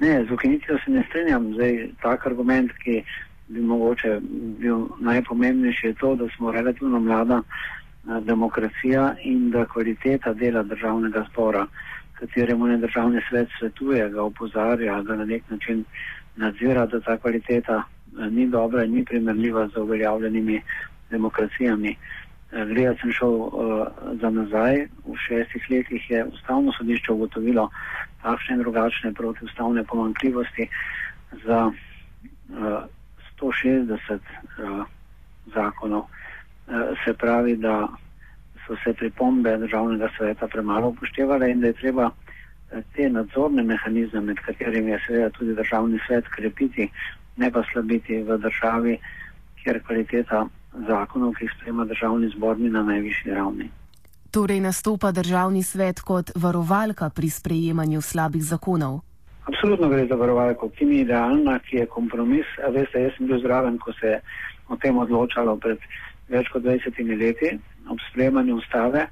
Ne, 0.00 0.24
z 0.28 0.32
ukinitvijo 0.32 0.78
se 0.84 0.90
ne 0.90 1.04
strinjam. 1.08 1.54
Zdaj, 1.54 1.88
tak 2.02 2.26
argument, 2.26 2.72
ki 2.84 3.04
bi 3.48 3.60
mogoče 3.60 4.20
bil 4.58 4.86
najpomembnejši, 5.00 5.86
je 5.86 5.94
to, 5.94 6.14
da 6.16 6.28
smo 6.36 6.52
relativno 6.52 7.00
mlada 7.00 7.42
eh, 7.42 8.20
demokracija 8.20 9.14
in 9.22 9.50
da 9.50 9.66
kvaliteta 9.66 10.32
dela 10.32 10.62
državnega 10.62 11.26
zbora, 11.32 11.66
kateremu 12.12 12.66
ne 12.66 12.76
državni 12.78 13.20
svet 13.28 13.48
svetuje, 13.58 14.08
ga 14.10 14.22
opozarja, 14.22 15.02
ga 15.02 15.16
na 15.16 15.24
nek 15.24 15.42
način 15.50 15.84
nadzira, 16.36 16.86
da 16.86 17.00
ta 17.00 17.16
kvaliteta 17.16 17.82
ni 18.30 18.46
dobra 18.46 18.84
in 18.84 18.94
ni 18.94 19.04
primerljiva 19.04 19.68
z 19.68 19.76
uveljavljenimi 19.76 20.62
demokracijami. 21.10 21.96
Eh, 22.54 22.64
gledati 22.66 23.00
sem 23.00 23.12
šel 23.12 23.30
uh, 23.30 23.86
za 24.20 24.30
nazaj, 24.30 24.86
v 25.06 25.16
šestih 25.26 25.64
letih 25.70 26.10
je 26.10 26.24
ustavno 26.24 26.72
sodišče 26.72 27.12
ugotovilo 27.12 27.70
takšne 28.22 28.54
in 28.54 28.62
drugačne 28.62 29.12
protiustavne 29.12 29.84
pomankljivosti 29.84 30.68
za 31.46 31.66
uh, 31.66 32.82
160 33.40 34.18
uh, 34.18 34.86
zakonov. 35.54 36.06
Uh, 36.06 36.94
se 37.04 37.14
pravi, 37.14 37.56
da 37.56 37.88
so 38.66 38.76
se 38.84 38.94
pripombe 38.94 39.56
državnega 39.58 40.08
sveta 40.16 40.48
premalo 40.48 40.88
upoštevale 40.88 41.50
in 41.50 41.60
da 41.60 41.66
je 41.66 41.72
treba 41.72 42.10
te 42.94 43.08
nadzorne 43.10 43.62
mehanizme, 43.62 44.20
med 44.20 44.38
katerimi 44.46 44.90
je 44.90 45.00
seveda 45.06 45.30
tudi 45.30 45.54
državni 45.54 45.98
svet, 46.06 46.28
krepiti 46.28 46.88
ne 47.36 47.50
pa 47.50 47.62
slabiti 47.72 48.22
v 48.22 48.38
državi, 48.38 48.98
kjer 49.62 49.80
kvaliteta 49.86 50.46
zakonov, 50.88 51.34
ki 51.38 51.44
jih 51.44 51.54
sprejema 51.56 51.84
državni 51.84 52.28
zbor, 52.36 52.58
ni 52.58 52.70
na 52.70 52.82
najvišji 52.82 53.34
ravni. 53.34 53.70
Torej 54.30 54.60
nastopa 54.60 55.12
državni 55.12 55.62
svet 55.62 56.00
kot 56.00 56.30
varovalka 56.34 57.10
pri 57.10 57.30
sprejemanju 57.30 58.00
slabih 58.00 58.42
zakonov. 58.42 59.00
Absolutno 59.46 59.88
gre 59.88 60.06
za 60.06 60.14
varovalko, 60.14 60.68
ki 60.68 60.84
ni 60.84 61.00
idealna, 61.04 61.58
ki 61.58 61.76
je 61.76 61.86
kompromis. 61.86 62.46
A 62.66 62.70
veste, 62.74 63.00
jaz 63.00 63.12
sem 63.16 63.28
bil 63.28 63.38
zraven, 63.44 63.78
ko 63.78 63.92
se 63.92 64.06
je 64.06 64.20
o 64.68 64.76
tem 64.80 64.98
odločalo 64.98 65.56
pred 65.60 65.78
več 66.28 66.48
kot 66.52 66.64
20 66.64 67.12
leti 67.20 67.52
ob 67.90 68.00
sprejemanju 68.10 68.56
ustave. 68.56 69.06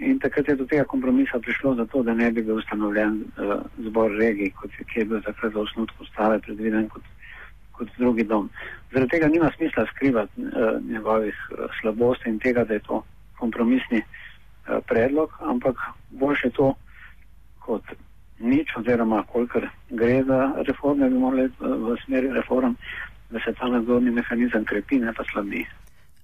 In 0.00 0.18
takrat 0.18 0.48
je 0.48 0.56
do 0.56 0.66
tega 0.66 0.84
kompromisa 0.88 1.38
prišlo 1.38 1.74
zato, 1.74 2.02
da 2.02 2.14
ne 2.14 2.30
bi 2.32 2.42
bil 2.42 2.58
ustanovljen 2.58 3.20
uh, 3.20 3.60
zbor 3.86 4.12
regij, 4.16 4.50
kot 4.56 4.70
je, 4.78 4.86
je 4.96 5.04
bil 5.04 5.22
takrat 5.22 5.52
za 5.52 5.60
osnutku 5.60 6.02
ustave 6.02 6.40
predviden 6.40 6.88
kot 6.88 7.02
kot 7.80 7.96
drugi 7.98 8.24
dom. 8.28 8.50
Zaradi 8.92 9.10
tega 9.10 9.28
nima 9.32 9.50
smisla 9.56 9.86
skrivati 9.94 10.42
uh, 10.42 10.76
njegovih 10.90 11.34
uh, 11.50 11.64
slabosti 11.80 12.28
in 12.28 12.38
tega, 12.38 12.64
da 12.64 12.74
je 12.74 12.84
to 12.84 13.02
kompromisni 13.38 14.02
uh, 14.02 14.78
predlog, 14.86 15.32
ampak 15.40 15.76
boljše 16.10 16.50
to 16.50 16.74
kot 17.64 17.84
nič, 18.38 18.76
oziroma 18.76 19.22
kolikor 19.32 19.68
gre 19.90 20.22
za 20.24 20.40
reforme, 20.68 21.08
bi 21.10 21.18
morali 21.18 21.48
uh, 21.48 21.74
v 21.88 21.96
smeri 22.04 22.32
reform, 22.36 22.76
da 23.30 23.40
se 23.44 23.54
ta 23.58 23.68
nadzorni 23.68 24.10
mehanizem 24.10 24.64
krepi, 24.64 25.00
ne 25.00 25.12
pa 25.16 25.24
slabi. 25.32 25.66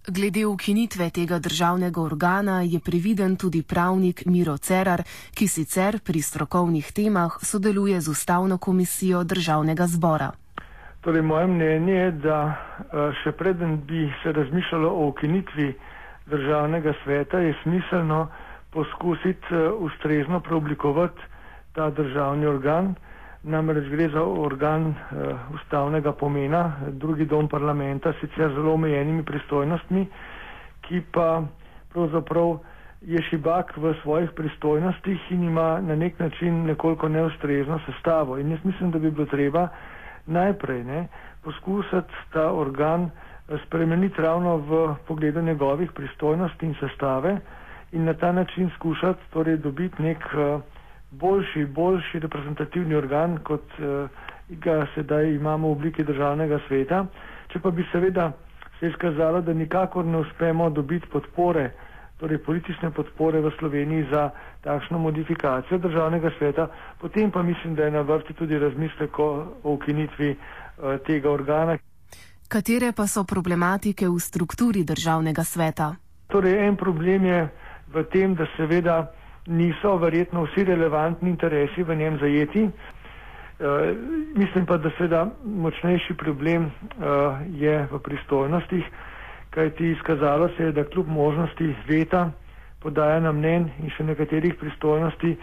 Glede 0.08 0.46
ukinitve 0.46 1.10
tega 1.10 1.38
državnega 1.38 2.00
organa 2.00 2.62
je 2.62 2.78
previden 2.80 3.36
tudi 3.36 3.62
pravnik 3.62 4.26
Miro 4.26 4.56
Cerar, 4.58 5.02
ki 5.34 5.48
sicer 5.48 5.98
pri 5.98 6.22
strokovnih 6.22 6.92
temah 6.92 7.38
sodeluje 7.42 8.00
z 8.00 8.08
Ustavno 8.08 8.58
komisijo 8.58 9.25
državnega 9.25 9.86
zbora. 9.86 10.30
Torej, 11.06 11.22
moje 11.22 11.46
mnenje 11.46 11.94
je, 11.94 12.10
da 12.18 12.38
eh, 12.48 12.94
še 13.16 13.30
preden 13.32 13.76
bi 13.80 14.00
se 14.18 14.32
razmišljalo 14.32 14.88
o 14.90 15.04
ukinitvi 15.06 15.68
državnega 16.26 16.92
sveta, 17.00 17.38
je 17.38 17.52
smiselno 17.60 18.25
poskusiti 18.72 19.54
eh, 19.54 19.68
ustrezno 19.80 20.40
preoblikovati 20.40 21.28
ta 21.72 21.90
državni 21.92 22.46
organ. 22.48 22.94
Namreč 23.44 23.86
gre 23.86 24.08
za 24.08 24.22
organ 24.25 24.88
uh, 24.88 24.96
ustavnega 25.54 26.10
pomena, 26.14 26.62
drugi 26.90 27.25
dom 27.25 27.46
parlamenta, 27.48 28.10
sicer 28.14 28.50
zelo 28.50 28.72
omejenimi 28.72 29.22
pristojnostmi, 29.22 30.02
ki 30.82 31.02
pa 31.12 31.28
pravzaprav 31.92 32.56
je 33.02 33.22
šibak 33.22 33.76
v 33.76 33.92
svojih 33.96 34.32
pristojnostih 34.32 35.28
in 35.30 35.44
ima 35.44 35.68
na 35.80 35.94
nek 35.96 36.18
način 36.18 36.64
nekoliko 36.64 37.08
neustrezno 37.10 37.78
sestavo. 37.80 38.38
In 38.38 38.50
jaz 38.50 38.64
mislim, 38.64 38.90
da 38.90 38.98
bi 38.98 39.10
bilo 39.12 39.26
treba 39.26 39.68
najprej 40.28 40.85
ne, 40.85 41.06
poskusiti 41.42 42.00
ta 42.30 42.50
organ 42.52 43.04
eh, 43.04 43.59
spremeniti 43.61 44.21
ravno 44.21 44.56
v 44.59 44.71
pogledu 45.06 45.42
njegovih 45.42 45.92
pristojnosti 45.92 46.66
in 46.66 46.75
sestave 46.76 47.37
in 47.92 48.04
na 48.04 48.14
ta 48.14 48.33
način 48.33 48.71
skušati 48.71 49.30
torej 49.30 49.56
dobiti 49.59 50.02
nek 50.02 50.18
uh, 50.35 50.61
boljši, 51.12 51.64
boljši 51.66 52.18
reprezentativni 52.18 52.95
organ, 52.95 53.38
kot 53.38 53.62
uh, 53.78 54.09
ga 54.50 54.87
sedaj 54.95 55.30
imamo 55.30 55.68
v 55.68 55.73
obliki 55.73 56.04
državnega 56.04 56.59
sveta. 56.68 57.04
Če 57.49 57.61
pa 57.61 57.71
bi 57.71 57.87
seveda 57.92 58.33
se 58.80 58.88
izkazalo, 58.88 59.40
da 59.40 59.52
nikakor 59.54 60.04
ne 60.04 60.18
uspemo 60.18 60.71
dobiti 60.71 61.09
podpore, 61.09 61.71
torej 62.16 62.38
politične 62.38 62.90
podpore 62.90 63.40
v 63.40 63.50
Sloveniji 63.52 64.06
za 64.11 64.30
takšno 64.66 64.99
modifikacijo 64.99 65.78
državnega 65.78 66.30
sveta, 66.38 66.68
potem 67.00 67.30
pa 67.30 67.42
mislim, 67.42 67.75
da 67.75 67.85
je 67.85 67.90
na 67.90 68.00
vrsti 68.00 68.35
tudi 68.35 68.58
razmislek 68.58 69.18
o, 69.18 69.46
ukinitvi 69.62 70.30
uh, 70.32 70.99
tega 71.06 71.30
organa. 71.30 71.78
Katere 72.49 72.92
pa 72.96 73.06
so 73.06 73.25
problematike 73.25 74.08
v 74.08 74.18
strukturi 74.18 74.85
državnega 74.85 75.44
sveta? 75.44 75.94
Torej, 76.30 76.66
en 76.66 76.76
problem 76.76 77.26
je 77.26 77.49
v 77.94 78.04
tem, 78.11 78.35
da 78.35 78.46
seveda 78.56 79.06
niso 79.46 79.96
verjetno 80.02 80.42
vsi 80.46 80.64
relevantni 80.64 81.30
interesi 81.30 81.82
v 81.82 81.94
njem 81.94 82.18
zajeti. 82.18 82.64
Uh, 82.66 83.94
mislim 84.35 84.66
pa, 84.66 84.76
da 84.76 84.90
seveda 84.99 85.28
močnejši 85.44 86.14
problem 86.14 86.66
uh, 86.66 87.38
je 87.54 87.87
v 87.90 88.02
pristojnostih, 88.02 88.90
kajti 89.50 89.92
izkazalo 89.92 90.49
se 90.56 90.64
je, 90.68 90.73
da 90.73 90.85
kljub 90.85 91.08
možnosti 91.08 91.75
veta, 91.88 92.30
podajanja 92.86 93.32
mnen 93.32 93.66
in 93.78 93.90
še 93.90 94.04
nekaterih 94.04 94.54
pristojnosti 94.54 95.34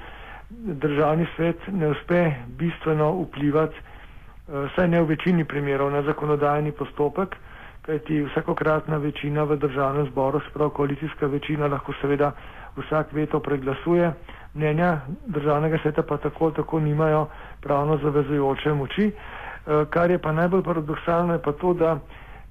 državni 0.79 1.27
svet 1.35 1.59
ne 1.73 1.89
uspe 1.89 2.19
bistveno 2.55 3.11
vplivati, 3.19 3.75
uh, 3.75 4.67
saj 4.75 4.87
ne 4.87 5.01
v 5.01 5.09
večini 5.09 5.45
primerov, 5.45 5.91
na 5.91 6.01
zakonodajni 6.03 6.71
postopek, 6.73 7.35
kajti 7.81 8.21
vsakokratna 8.23 8.97
večina 8.99 9.43
v 9.43 9.57
državnem 9.57 10.07
zboru, 10.07 10.39
sprav 10.47 10.69
koalicijska 10.71 11.27
večina, 11.27 11.67
lahko 11.67 11.93
seveda 11.95 12.31
vsak 12.77 13.11
veto 13.13 13.39
preglasuje, 13.41 14.11
mnenja 14.53 14.91
državnega 15.27 15.77
sveta 15.77 16.03
pa 16.03 16.17
tako 16.19 16.51
tako 16.51 16.79
nimajo 16.81 17.25
pravno 17.61 17.97
zavezujoče 17.97 18.73
moči. 18.73 19.09
Eh, 19.09 19.85
kar 19.89 20.11
je 20.11 20.17
pa 20.19 20.31
najbolj 20.33 20.63
paradoksalno, 20.63 21.33
je 21.33 21.41
pa 21.41 21.51
to, 21.53 21.73
da 21.75 21.97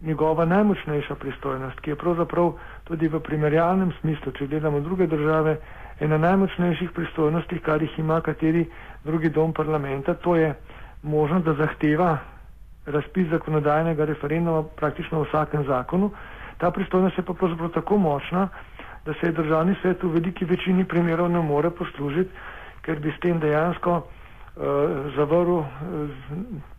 njegova 0.03 0.45
najmočnejša 0.47 1.15
pristojnost, 1.15 1.81
ki 1.81 1.91
je 1.91 1.97
pravzaprav 1.97 2.53
tudi 2.93 3.09
v 3.09 3.21
primerjalnem 3.21 3.89
smislu, 3.95 4.33
če 4.33 4.47
gledamo 4.47 4.81
druge 4.81 5.07
države, 5.07 5.57
ena 5.99 6.19
najmočnejših 6.19 6.91
pristojnosti, 6.93 7.59
kar 7.61 7.81
jih 7.81 7.95
ima 7.99 8.21
kateri 8.21 8.67
drugi 9.05 9.31
dom 9.31 9.53
parlamenta, 9.53 10.15
to 10.17 10.37
je 10.37 10.53
možnost, 11.05 11.45
da 11.45 11.55
zahteva 11.57 12.19
razpis 12.87 13.31
zakonodajnega 13.31 14.05
referenduma 14.05 14.63
praktično 14.77 15.21
v 15.21 15.29
vsakem 15.29 15.65
zakonu. 15.65 16.11
Ta 16.59 16.71
pristojnost 16.71 17.19
je 17.19 17.25
pa 17.25 17.33
pravzaprav 17.35 17.71
tako 17.71 17.97
močna, 17.99 18.49
da 19.05 19.15
se 19.15 19.27
je 19.27 19.33
državni 19.33 19.75
svet 19.81 20.03
v 20.03 20.11
veliki 20.11 20.45
večini 20.45 20.85
primerov 20.85 21.31
ne 21.31 21.41
more 21.41 21.71
poslužiti, 21.73 22.31
ker 22.83 23.01
bi 23.01 23.11
s 23.11 23.21
tem 23.21 23.41
dejansko 23.41 23.97
uh, 23.97 24.05
zavrl 25.17 25.55
uh, 25.55 25.67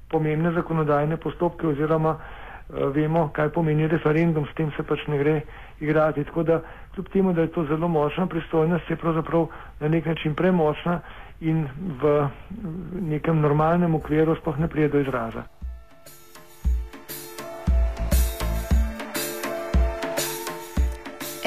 pomembne 0.09 0.51
zakonodajne 0.51 1.17
postopke 1.17 1.67
oziroma 1.67 2.09
uh, 2.11 2.21
vemo, 2.89 3.29
kaj 3.29 3.49
pomeni 3.49 3.87
referendum, 3.87 4.45
s 4.45 4.55
tem 4.55 4.71
se 4.71 4.83
pač 4.83 5.03
ne 5.07 5.17
gre 5.17 5.35
igrati. 5.83 6.23
Tako 6.23 6.43
da 6.43 6.61
kljub 6.95 7.07
temu, 7.07 7.33
da 7.33 7.41
je 7.41 7.47
to 7.49 7.65
zelo 7.65 7.87
močna 7.89 8.27
pristojnost, 8.27 8.89
je 8.89 8.95
pravzaprav 8.95 9.47
na 9.79 9.87
nek 9.87 10.05
način 10.05 10.35
premočna 10.35 10.99
in 11.41 11.67
v 12.01 12.27
nekem 13.03 13.39
normalnem 13.39 13.95
okviru 13.95 14.35
sploh 14.35 14.59
ne 14.59 14.67
prije 14.67 14.87
do 14.89 14.99
izraza. 14.99 15.43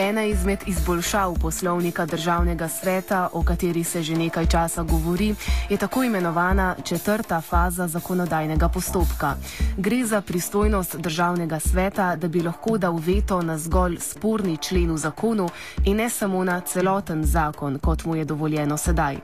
Ena 0.07 0.25
izmed 0.25 0.59
izboljšav 0.67 1.35
poslovnika 1.43 2.07
državnega 2.07 2.69
sveta, 2.69 3.29
o 3.33 3.43
kateri 3.45 3.85
se 3.85 4.03
že 4.03 4.15
nekaj 4.15 4.47
časa 4.47 4.83
govori, 4.83 5.35
je 5.71 5.77
tako 5.77 6.03
imenovana 6.03 6.77
četrta 6.85 7.41
faza 7.41 7.87
zakonodajnega 7.89 8.69
postopka. 8.69 9.35
Gre 9.77 10.05
za 10.05 10.21
pristojnost 10.21 10.97
državnega 10.97 11.59
sveta, 11.61 12.17
da 12.17 12.29
bi 12.29 12.43
lahko 12.43 12.79
dal 12.79 13.01
veto 13.07 13.43
na 13.43 13.59
zgolj 13.59 13.97
sporni 14.01 14.57
člen 14.57 14.93
v 14.93 14.97
zakonu 14.97 15.49
in 15.85 15.97
ne 15.97 16.09
samo 16.11 16.45
na 16.45 16.61
celoten 16.61 17.25
zakon, 17.25 17.79
kot 17.79 18.05
mu 18.05 18.17
je 18.17 18.25
dovoljeno 18.25 18.77
sedaj. 18.77 19.17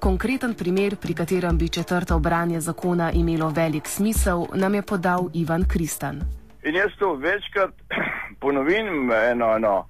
Konkreten 0.00 0.54
primer, 0.54 0.96
pri 0.96 1.14
katerem 1.14 1.58
bi 1.58 1.68
četrto 1.68 2.18
branje 2.18 2.60
zakona 2.60 3.12
imelo 3.12 3.48
velik 3.48 3.88
smisel, 3.88 4.46
nam 4.54 4.74
je 4.74 4.82
podal 4.82 5.30
Ivan 5.34 5.64
Kristan. 5.68 6.20
In 6.64 6.74
jaz 6.74 6.90
to 6.98 7.14
večkrat 7.14 7.70
ponovim, 8.40 9.12
eno, 9.12 9.56
eno 9.56 9.86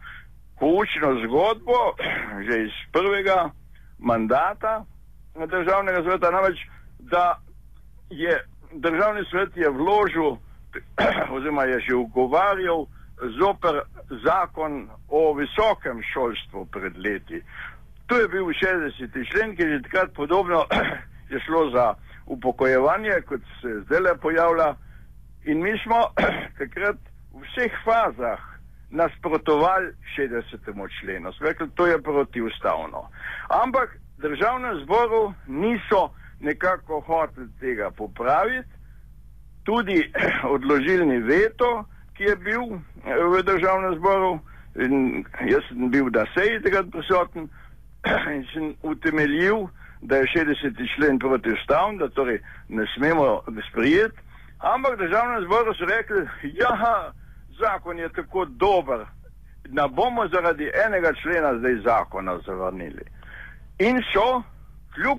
poučno 0.61 1.09
zgodbo, 1.25 1.97
že 2.47 2.63
iz 2.63 2.75
prvega 2.93 3.51
mandata 3.99 4.85
državnega 5.35 6.03
sveta, 6.03 6.31
namreč, 6.31 6.59
da 6.99 7.41
je 8.11 8.45
državni 8.73 9.25
svet 9.31 9.57
je 9.57 9.71
vložil, 9.71 10.37
oziroma 11.35 11.65
je 11.65 11.81
že 11.81 11.95
ugovarjal 11.95 12.87
zoper 13.41 13.81
zakon 14.25 14.89
o 15.09 15.35
visokem 15.35 16.03
šolstvu 16.13 16.67
pred 16.67 16.97
leti. 16.97 17.43
To 18.07 18.17
je 18.17 18.29
bil 18.29 18.45
60. 18.45 19.31
člen, 19.31 19.57
ki 19.57 19.63
je 19.63 19.83
takrat 19.83 20.13
podobno 20.15 20.67
je 21.31 21.41
šlo 21.47 21.71
za 21.71 21.95
upokojevanje, 22.27 23.21
kot 23.29 23.41
se 23.61 23.81
zdaj 23.85 24.01
le 24.01 24.17
pojavlja. 24.17 24.75
In 25.45 25.63
mi 25.63 25.79
smo 25.85 26.01
takrat 26.61 26.97
v 27.33 27.43
vseh 27.43 27.73
fazah 27.85 28.50
nasprotovali 28.91 29.93
60. 30.17 31.01
členu, 31.01 31.31
rekli, 31.41 31.71
to 31.75 31.87
je 31.87 32.03
protiustavno. 32.03 33.09
Ampak 33.49 33.97
državnem 34.19 34.85
zboru 34.85 35.35
niso 35.47 36.11
nekako 36.41 37.01
hoteli 37.01 37.49
tega 37.61 37.91
popraviti, 37.91 38.69
tudi 39.65 40.13
odložilni 40.55 41.19
veto, 41.19 41.85
ki 42.17 42.23
je 42.23 42.37
bil 42.37 42.63
eh, 42.63 43.25
v 43.33 43.43
državnem 43.43 43.95
zboru, 43.99 44.39
in 44.75 45.25
jaz 45.51 45.63
sem 45.69 45.91
bil 45.91 46.11
da 46.11 46.25
sej 46.35 46.61
tega 46.63 46.83
prisoten 46.93 47.49
in 48.35 48.45
sem 48.53 48.75
utemeljil, 48.83 49.69
da 50.03 50.17
je 50.17 50.33
60. 50.35 50.95
člen 50.97 51.19
protiustavn, 51.19 51.99
da 51.99 52.09
torej 52.09 52.41
ne 52.69 52.87
smemo 52.97 53.43
sprijeti. 53.71 54.17
Ampak 54.59 54.99
državnem 54.99 55.45
zboru 55.45 55.75
so 55.75 55.85
rekli, 55.85 56.29
ja, 56.57 57.13
zakon 57.61 57.99
je 57.99 58.09
tako 58.09 58.45
dober, 58.45 59.07
da 59.69 59.89
bomo 59.89 60.29
zaradi 60.29 60.71
enega 60.87 61.13
člena 61.23 61.59
zdaj 61.59 61.77
zakona 61.85 62.39
zavrnili. 62.47 63.05
In 63.79 64.03
so, 64.13 64.43
kljub 64.95 65.19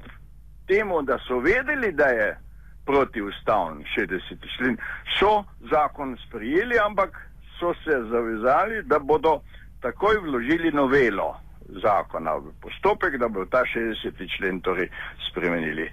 temu, 0.68 1.02
da 1.02 1.18
so 1.28 1.40
vedeli, 1.40 1.92
da 1.92 2.06
je 2.06 2.38
protiustavn 2.86 3.84
60. 3.98 4.58
člen, 4.58 4.78
so 5.20 5.44
zakon 5.72 6.18
sprijeli, 6.28 6.80
ampak 6.86 7.28
so 7.60 7.74
se 7.74 8.04
zavezali, 8.12 8.84
da 8.84 9.00
bodo 9.00 9.42
takoj 9.82 10.18
vložili 10.18 10.72
novelo 10.72 11.36
zakona 11.82 12.36
v 12.36 12.52
postopek, 12.62 13.18
da 13.18 13.28
bodo 13.28 13.46
ta 13.46 13.64
60. 13.66 14.38
člen 14.38 14.62
torej 14.62 14.90
spremenili. 15.30 15.92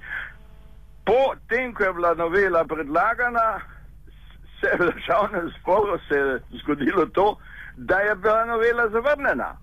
Po 1.04 1.34
tem, 1.48 1.74
ko 1.74 1.84
je 1.84 1.92
bila 1.92 2.14
novela 2.14 2.64
predlagana, 2.64 3.60
se 4.60 4.66
je 4.66 4.76
v 4.78 4.92
državnem 4.92 5.50
zboru 5.60 5.98
zgodilo 6.62 7.06
to, 7.06 7.36
da 7.76 7.98
je 8.00 8.14
bila 8.14 8.44
novela 8.44 8.88
zavrnjena. 8.88 9.56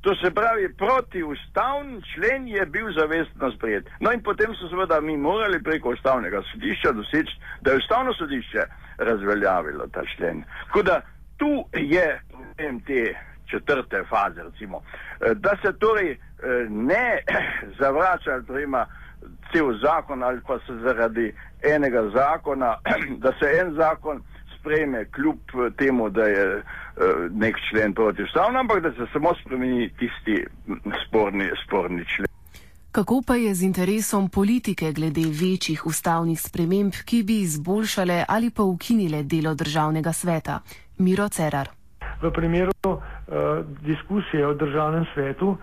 To 0.00 0.14
se 0.14 0.30
pravi, 0.30 0.74
protiustavni 0.76 2.02
člen 2.14 2.48
je 2.48 2.66
bil 2.66 2.92
zavestno 2.92 3.50
sprejet. 3.52 3.88
No 4.00 4.12
in 4.12 4.22
potem 4.22 4.54
so 4.54 4.68
seveda 4.68 5.00
mi 5.00 5.16
morali 5.16 5.62
preko 5.62 5.90
ustavnega 5.90 6.42
sodišča 6.52 6.92
doseči, 6.92 7.40
da 7.60 7.70
je 7.70 7.76
ustavno 7.76 8.14
sodišče 8.14 8.62
razveljavilo 8.98 9.86
ta 9.86 10.02
člen. 10.16 10.44
Tako 10.66 10.82
da 10.82 11.00
tu 11.36 11.64
je 11.72 12.20
problem 12.30 12.80
te 12.80 13.14
četrte 13.50 14.04
faze, 14.08 14.42
recimo, 14.42 14.82
da 15.34 15.56
se 15.62 15.78
torej 15.78 16.18
ne 16.68 17.18
zavrača, 17.80 18.42
torej 18.46 18.64
ima 18.64 18.86
cel 19.52 19.78
zakon 19.82 20.22
ali 20.22 20.40
pa 20.46 20.58
se 20.66 20.74
zaradi 20.82 21.32
enega 21.62 22.02
zakona, 22.14 22.76
da 23.24 23.32
se 23.40 23.46
en 23.60 23.74
zakon 23.74 24.22
sprejme 24.58 25.04
kljub 25.04 25.38
temu, 25.76 26.10
da 26.10 26.24
je 26.24 26.56
uh, 26.56 26.62
nek 27.30 27.56
člen 27.70 27.94
protiustavno, 27.94 28.58
ampak 28.58 28.82
da 28.82 28.90
se 28.92 29.06
samo 29.12 29.34
spremeni 29.40 29.90
tisti 29.98 30.44
sporni, 31.06 31.50
sporni 31.66 32.04
člen. 32.04 32.26
Kako 32.92 33.22
pa 33.26 33.34
je 33.34 33.54
z 33.54 33.62
interesom 33.62 34.28
politike 34.28 34.92
glede 34.92 35.20
večjih 35.20 35.86
ustavnih 35.86 36.40
sprememb, 36.40 36.92
ki 37.04 37.22
bi 37.22 37.40
izboljšale 37.40 38.24
ali 38.28 38.50
pa 38.50 38.62
ukinile 38.62 39.22
delo 39.22 39.54
državnega 39.54 40.12
sveta? 40.12 40.60
Miro 40.98 41.28
Cerar. 41.28 41.68
V 42.22 42.30
primeru 42.32 42.72
diskusije 43.82 44.46
o 44.46 44.54
državnem 44.54 45.04
svetu 45.14 45.56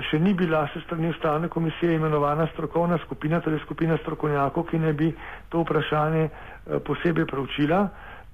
še 0.00 0.18
ni 0.18 0.34
bila 0.34 0.68
se 0.68 0.80
strani 0.80 1.08
ustavne 1.08 1.48
komisije 1.48 1.94
imenovana 1.94 2.46
strokovna 2.46 2.98
skupina, 2.98 3.40
torej 3.40 3.58
skupina 3.60 3.96
strokovnjakov, 3.98 4.64
ki 4.64 4.78
ne 4.78 4.92
bi 4.92 5.10
to 5.48 5.60
vprašanje 5.60 6.28
posebej 6.80 7.26
preučila. 7.26 7.88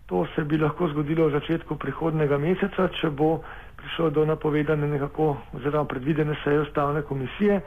To 0.07 0.27
se 0.29 0.45
bi 0.45 0.57
lahko 0.57 0.87
zgodilo 0.89 1.27
v 1.27 1.33
začetku 1.33 1.75
prihodnega 1.77 2.39
meseca, 2.39 2.87
če 2.91 3.11
bo 3.11 3.41
prišlo 3.77 4.11
do 4.13 4.25
napovedane 4.25 4.87
nekako 4.87 5.25
oziroma 5.53 5.85
predvidene 5.85 6.37
seje 6.45 6.61
ustavne 6.61 7.03
komisije. 7.03 7.61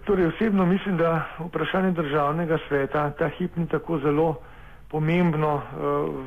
Torej 0.00 0.26
osebno 0.26 0.66
mislim, 0.66 0.96
da 0.96 1.14
vprašanje 1.40 1.90
državnega 1.92 2.58
sveta 2.68 3.10
ta 3.12 3.28
hip 3.28 3.56
ni 3.56 3.66
tako 3.66 3.98
zelo 3.98 4.28
pomembno 4.88 5.54
uh, 5.54 5.62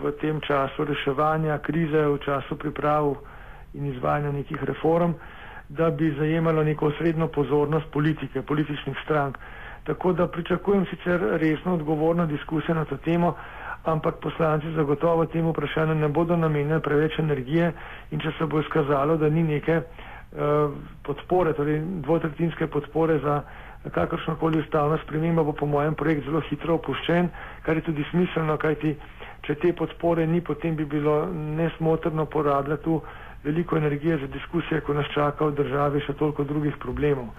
v 0.02 0.12
tem 0.13 0.41
času 0.41 0.84
reševanja 0.84 1.58
krize, 1.60 2.04
v 2.04 2.20
času 2.20 2.58
priprav 2.58 3.13
in 3.74 3.86
izvajanja 3.86 4.32
nekih 4.34 4.63
reform, 4.63 5.13
da 5.69 5.89
bi 5.91 6.12
zajemalo 6.12 6.63
neko 6.63 6.91
srednjo 6.91 7.28
pozornost 7.30 7.86
politike, 7.88 8.41
političnih 8.41 8.97
strank. 9.04 9.38
Tako 9.84 10.13
da 10.13 10.28
pričakujem 10.28 10.86
sicer 10.86 11.19
resno 11.32 11.73
odgovorno 11.73 12.25
diskusijo 12.25 12.75
na 12.75 12.86
to 12.86 12.97
temo, 12.97 13.36
ampak 13.86 14.15
poslanci 14.15 14.71
zagotovo 14.71 15.25
temu 15.25 15.51
vprašanju 15.51 15.95
ne 15.95 16.08
bodo 16.10 16.38
namenjali 16.38 16.82
preveč 16.82 17.19
energije 17.19 17.71
in 18.12 18.19
če 18.19 18.32
se 18.32 18.45
bo 18.45 18.60
izkazalo, 18.60 19.17
da 19.17 19.30
ni 19.30 19.43
neke 19.43 19.78
uh, 19.78 20.71
podpore, 21.04 21.54
torej 21.54 21.78
dvotretinske 22.01 22.67
podpore 22.67 23.19
za 23.19 23.41
kakršnokoli 23.86 24.60
ustavno 24.60 24.97
spremembo, 24.97 25.43
bo 25.43 25.54
po 25.54 25.65
mojem 25.65 25.93
projekt 25.93 26.25
zelo 26.25 26.41
hitro 26.41 26.75
opuščen, 26.75 27.30
kar 27.62 27.75
je 27.75 27.84
tudi 27.84 28.06
smiselno, 28.10 28.58
kajti 28.58 28.95
če 29.41 29.56
te 29.56 29.73
podpore 29.73 30.25
ni, 30.28 30.41
potem 30.41 30.75
bi 30.75 30.86
bilo 30.88 31.19
nesmotrno 31.32 32.25
porabljati 32.28 32.84
tu 32.84 33.01
veliko 33.45 33.77
energije 33.77 34.17
za 34.17 34.27
diskusije, 34.27 34.81
ko 34.81 34.93
nas 34.93 35.05
čaka 35.13 35.45
v 35.45 35.55
državi 35.62 36.01
še 36.08 36.17
toliko 36.17 36.43
drugih 36.43 36.77
problemov. 36.81 37.29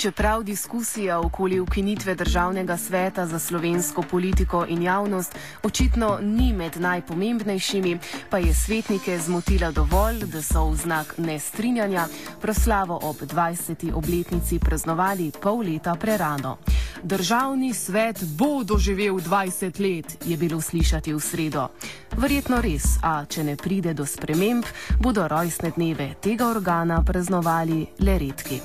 Čeprav 0.00 0.42
diskusija 0.42 1.18
okoli 1.20 1.60
ukinitve 1.60 2.14
državnega 2.14 2.76
sveta 2.76 3.26
za 3.26 3.38
slovensko 3.38 4.02
politiko 4.10 4.64
in 4.68 4.82
javnost 4.82 5.38
očitno 5.62 6.18
ni 6.22 6.52
med 6.52 6.80
najpomembnejšimi, 6.80 7.98
pa 8.30 8.38
je 8.38 8.54
svetnike 8.54 9.18
zmotila 9.18 9.70
dovolj, 9.70 10.24
da 10.32 10.42
so 10.42 10.64
v 10.70 10.76
znak 10.76 11.14
nestrinjanja 11.18 12.06
proslavo 12.40 12.98
ob 13.02 13.16
20. 13.16 13.92
obletnici 13.92 14.58
praznovali 14.58 15.32
pol 15.42 15.60
leta 15.68 15.94
prerano. 16.00 16.56
Državni 17.02 17.74
svet 17.74 18.24
bo 18.38 18.64
doživel 18.64 19.14
20 19.14 19.80
let, 19.80 20.24
je 20.24 20.36
bilo 20.36 20.60
slišati 20.60 21.14
v 21.14 21.20
sredo. 21.20 21.68
Verjetno 22.16 22.60
res, 22.60 23.00
a 23.02 23.24
če 23.24 23.44
ne 23.44 23.56
pride 23.56 23.94
do 23.94 24.04
sprememb, 24.06 24.68
bodo 25.00 25.24
rojstne 25.28 25.72
dneve 25.76 26.12
tega 26.20 26.50
organa 26.52 27.00
praznovali 27.04 27.86
le 28.04 28.18
redki. 28.18 28.60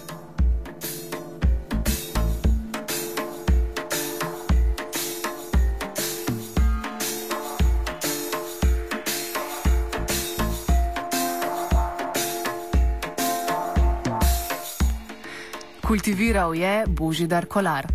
Kultiviral 15.87 16.55
je 16.55 16.83
Božidar 16.87 17.45
Kolar. 17.45 17.94